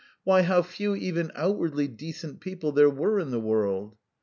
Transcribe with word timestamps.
Why, 0.23 0.41
how 0.41 0.63
few 0.63 0.95
even 0.95 1.31
outwardly 1.35 1.87
decent 1.87 2.39
people 2.39 2.71
there 2.71 2.89
were 2.89 3.19
in 3.19 3.29
the 3.29 3.39
world! 3.39 3.97